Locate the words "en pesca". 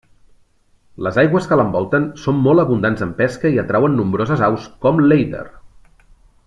3.07-3.53